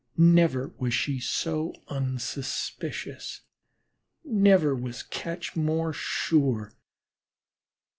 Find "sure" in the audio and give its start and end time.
5.93-6.73